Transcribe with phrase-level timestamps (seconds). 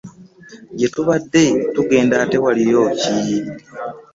[0.77, 1.43] Gye tubadde
[1.73, 3.15] tugenda ate waliyo ki?